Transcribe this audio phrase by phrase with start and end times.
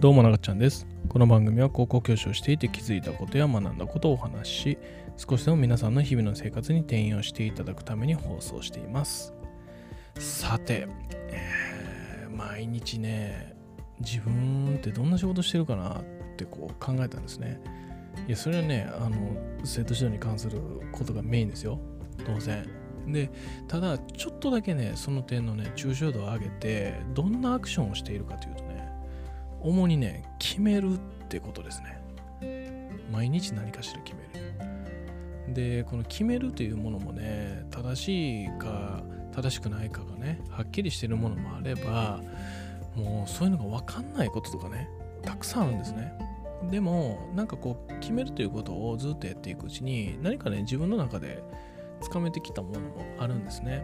[0.00, 0.86] どうもながちゃんです。
[1.08, 4.78] この番組は高校教師をしていて気づいたことや学んだことをお話しし、
[5.16, 9.34] 少しでも皆さんの日々の生活に転用していただくために放送しています。
[10.16, 13.56] さて、えー毎日ね、
[13.98, 16.04] 自分ってどんな仕事してるかなっ
[16.36, 17.60] てこう考えたんですね。
[18.28, 19.16] いや、それはね、あの、
[19.64, 20.60] 生徒指導に関する
[20.92, 21.80] ことがメインですよ。
[22.24, 22.64] 当然。
[23.08, 23.32] で、
[23.66, 28.67] ただ、ちょっとだけね、その点のね、抽象度を上げて、どんなアクションをしているかというと、
[29.60, 30.98] 主にね、決めるっ
[31.28, 32.00] てことですね。
[33.10, 34.40] 毎日何かしら決め
[35.48, 35.54] る。
[35.54, 42.20] で、この決めるというものもね、正しいか正しくないかがね、はっきりしてるものもあれば、
[42.94, 44.88] もうそういうのが分かんないこととかね、
[45.22, 46.12] たくさんあるんですね。
[46.70, 51.42] でも、なんかこう、決めるということをずっとやっていくうちに、何かね、自分の中で
[52.00, 52.86] つかめてきたものも
[53.18, 53.82] あるんですね。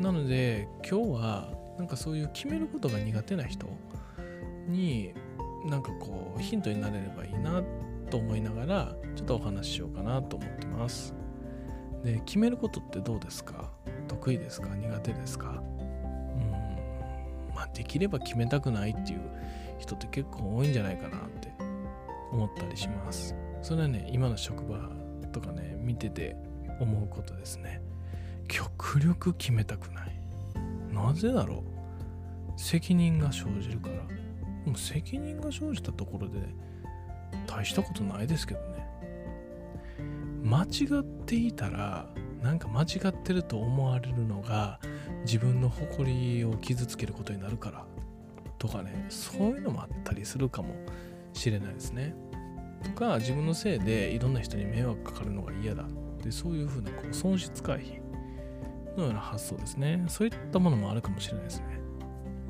[0.00, 3.66] なので、今日は、なんかそういう決めることが苦手な人
[4.68, 5.12] に、
[5.64, 7.62] なんかこう、ヒントになれればいいな
[8.10, 11.14] と思いながら、ちょっとお話ししようかなと思ってます。
[12.02, 13.70] で、決めることってどうですか？
[14.08, 14.74] 得意ですか？
[14.74, 15.62] 苦手ですか？
[15.80, 16.50] うん、
[17.54, 19.20] まあ、できれば決めたくないっていう
[19.78, 21.52] 人って結構多いんじゃないかなって
[22.32, 23.36] 思ったりします。
[23.62, 24.90] それはね、今の職場
[25.30, 26.36] とかね、見てて
[26.80, 27.80] 思うことですね。
[28.48, 30.12] 極力決めたくない。
[30.92, 31.62] なぜだろ
[32.56, 32.60] う？
[32.60, 33.94] 責任が生じるから。
[34.64, 36.40] でも責任が生じたところで
[37.46, 38.86] 大したことないですけどね。
[40.44, 42.08] 間違っていたら、
[42.42, 44.80] なんか間違ってると思われるのが
[45.24, 47.86] 自分の誇りを傷つけることになるから
[48.58, 50.74] とかね、そういうのもあったりするかも
[51.32, 52.14] しれないですね。
[52.82, 55.84] とか、自分のせいでいろんな人に迷惑かかるのが嫌だ。
[56.22, 58.00] で、そういうふうなこう損失回避
[58.96, 60.04] のような発想ですね。
[60.08, 61.81] そういったものもあるかもしれないですね。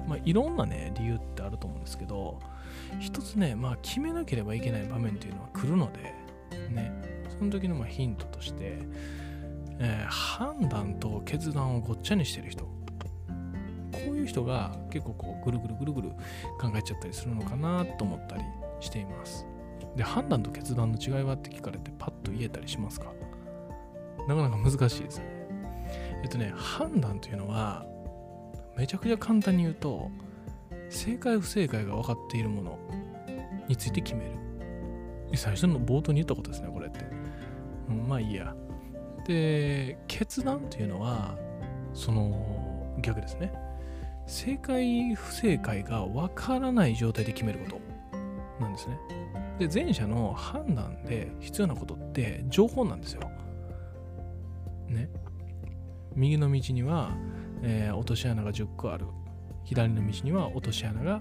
[0.06, 2.38] まあ、いろんなね、理由ってあると思うんですけど、
[3.00, 6.14] 一つね、まあ、決めなければいけない場面というのは来るので、
[6.70, 6.92] ね、
[7.38, 8.78] その時のまあヒントとして、
[9.78, 12.64] えー判断と決断をごっちゃにしてる人。
[12.64, 16.10] こういう人が結構こうぐるぐるぐるぐる
[16.60, 18.42] 考えちゃったりするのかなと思ったり
[18.80, 19.46] しています。
[19.96, 23.12] で、判断と決断の違いはって聞かれてパッと言えたりしますか？
[24.28, 25.24] なかなか難しいですね。
[26.22, 27.84] えっとね、判断というのは、
[28.76, 30.10] めちゃくちゃ簡単に言うと、
[30.88, 32.78] 正解不正解が分かっているもの
[33.68, 34.32] について決める。
[35.34, 37.00] 最初の冒頭に言ったことですね、これって。
[37.88, 38.54] うん、まあいいや。
[39.26, 41.36] で、決断というのは、
[41.94, 43.52] その逆ですね。
[44.26, 47.80] 正解不正解が分からない状態で決めるこ
[48.58, 48.98] となんですね。
[49.58, 53.30] で、前者の判断で必要なことって情報なんですよ。
[54.88, 55.08] ね。
[56.14, 57.10] 右の道には、
[57.62, 59.06] えー落とし穴が10個ある。
[59.64, 61.20] 左の道には落とし穴が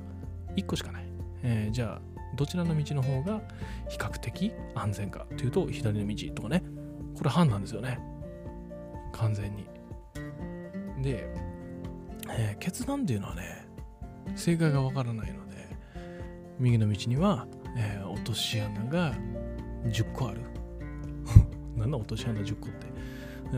[0.56, 1.06] 1個しかない。
[1.44, 2.02] えーじゃあ、
[2.36, 3.42] どちらの道の方が
[3.90, 6.64] 比較的安全かというと、左の道とかね。
[7.18, 8.00] これ判断ですよね。
[9.12, 9.66] 完全に。
[11.02, 11.28] で、
[12.30, 13.68] えー決断っていうのはね、
[14.36, 15.68] 正解がわからないので、
[16.60, 17.48] 右の道には、
[17.78, 19.14] えー落とし穴が
[19.86, 20.42] 10個ある。
[21.78, 22.91] なんだ落とし穴10個って。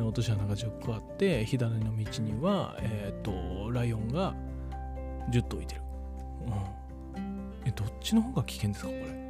[0.01, 4.33] 落とし穴が10個あって、左の道には、えっ、と、ライオンが
[5.29, 5.81] 10頭いてる。
[7.15, 7.51] うん。
[7.65, 9.23] え、どっちの方が危険ですか、これ？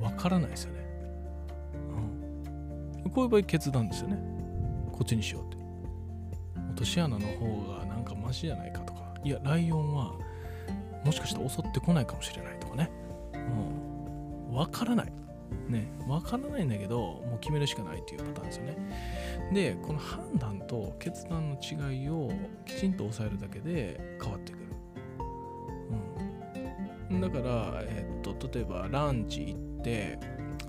[0.00, 0.80] わからないですよね。
[3.04, 3.10] うん。
[3.10, 4.18] こういう場合決断ですよね。
[4.92, 5.56] こっちにしようって。
[6.70, 9.14] 落とし穴の方がなんかマシじゃないかとか。
[9.22, 10.14] いや、ライオンは
[11.04, 12.90] もしかしたら襲ってこないかもしれないとかね。
[14.48, 14.54] うん。
[14.54, 15.12] わからない。
[15.68, 18.76] ね、わからないんだけど、もう決めるしかないっていうパターンですよね。
[19.52, 22.30] で、この判断と決断の違いを
[22.64, 24.64] きちんと抑えるだけで変わってくる。
[27.10, 27.20] うん。
[27.20, 30.18] だから、えっと、例えばランチ行って、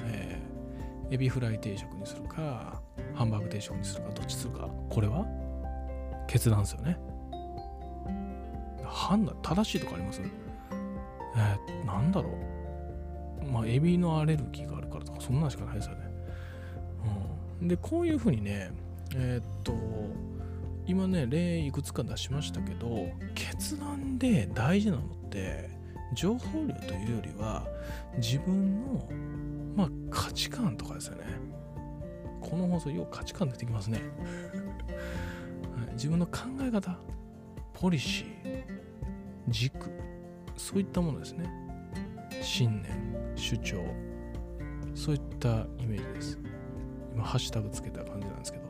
[0.03, 0.47] えー
[1.09, 2.81] エビフライ定食にするか、
[3.13, 4.67] ハンバーグ定食にするか、どっちするか。
[4.89, 5.25] これは
[6.27, 6.99] 決断ですよね。
[8.83, 10.21] 判断、正しいとかあります？
[11.37, 12.33] えー、なんだろう？
[13.51, 16.01] まあ、エビのアレルギーがあるからとか、そんなんしかないですよね。
[17.61, 17.67] うん。
[17.67, 18.71] で、こういうふうにね、
[19.15, 19.73] えーっと、
[20.85, 25.69] 今ね、例いくつか出しましたけど、決断で大事なのって、
[26.13, 27.65] 情報量というよりは、
[28.17, 29.09] 自分の、
[29.75, 31.23] まあ、価値観とかですよね。
[32.41, 34.01] この放送、よう価値観出てきますね。
[35.93, 36.97] 自分の考え方、
[37.73, 38.63] ポリシー、
[39.49, 39.91] 軸、
[40.55, 41.66] そういったものですね。
[42.47, 43.83] 信念、主張、
[44.95, 46.39] そういったイメージです。
[47.13, 48.63] 今、ハッシュタグつけた感じなんですけど、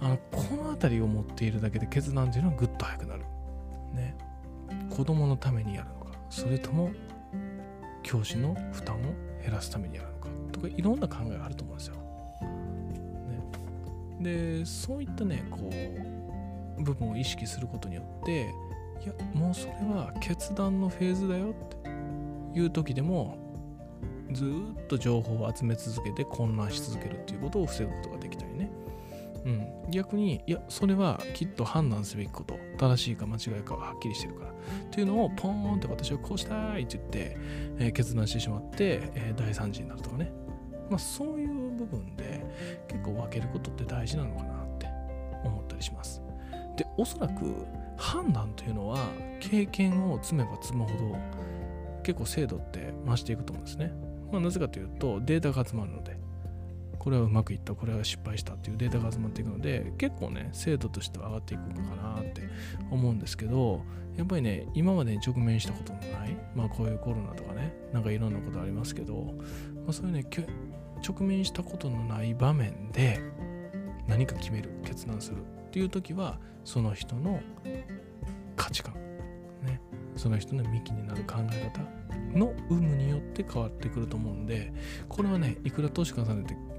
[0.00, 3.20] あのこの辺りを持っているだけで決断というのはぐっと早くなる。
[3.92, 4.16] ね。
[4.88, 6.90] 子供のためにやるのか、それとも
[8.02, 8.98] 教師の負担を
[9.42, 11.96] 減らすためにやるのかとかいろんな考えがあると思うんですよ。
[14.20, 15.70] ね、でそういったねこ
[16.78, 18.54] う部分を意識することによって
[19.02, 21.83] いやもうそれは決断のフェーズだよって
[22.54, 23.38] いう時でも
[24.32, 28.70] ずっと情報を集め続けて混乱し続けるっていうことを防ぐことができたりね。
[29.44, 32.58] うん、逆にいやそれはきっと判断すべきこと。
[32.78, 34.50] 正しいか間違いかははっきりしてるから。
[34.50, 34.54] っ
[34.90, 37.36] ていうのをポーンって私はこうしたいって言って、
[37.78, 40.32] えー、決断してしまって、えー、大惨事になるとかね、
[40.88, 42.44] まあ、そういう部分で
[42.88, 44.86] 結構分けることって大事なのかなって
[45.44, 46.22] 思ったりします。
[46.76, 47.66] でおそらく
[47.96, 48.98] 判断というのは
[49.40, 51.16] 経験を積めば積むほど
[52.04, 53.92] 結構精度って増していくと思うんですね、
[54.30, 56.16] まあ、なぜかというとデータが集まるので
[56.98, 62.48] これはうまくいったこれは失敗したっていうデータが集まっていくので結構ね精度としては上がっていくのかなって
[62.90, 63.82] 思うんですけど
[64.16, 69.34] やっぱりね今までに直面したことのないまあこういうコロナとかねなんかいろんなことありますけど、
[69.84, 70.24] まあ、そういうね
[71.06, 73.20] 直面したことのない場面で
[74.06, 77.40] 何か決める決断するっていう時はその人の
[80.24, 84.72] その人の幹になる考え方の有無によって変わってくると思うんで
[85.06, 86.73] これはねいくら投資重ねてね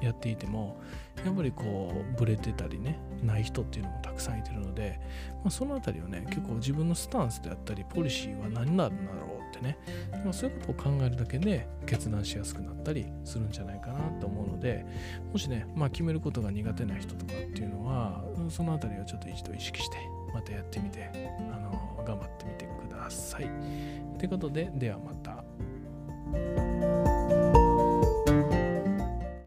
[0.00, 0.80] やっていても
[1.24, 5.00] やっぱりこうブレてたりねない人っていうのもたくさんいてるので、
[5.42, 9.78] まあ、その辺りをね結構自分のスタンスであったりポリシーは何なんだろうってね、
[10.24, 14.84] まあ、そういうことを考えるだけで決断しやすくなったりするんじゃないかなと思うので
[15.32, 19.96] もしね、まあ、決めることが苦手な人とかっていうのはその辺りをちょっと一度意識して
[20.32, 21.10] またやってみて
[21.52, 23.50] あの頑張ってみてください。
[24.18, 27.07] ということでではまた。